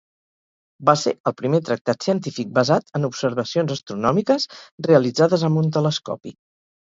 Va 0.89 0.93
ser 1.01 1.11
el 1.31 1.35
primer 1.41 1.59
tractat 1.67 2.07
científic 2.07 2.49
basat 2.59 2.89
en 2.99 3.05
observacions 3.11 3.75
astronòmiques 3.77 4.49
realitzades 4.91 5.47
amb 5.51 5.61
un 5.65 5.69
telescopi. 5.77 6.35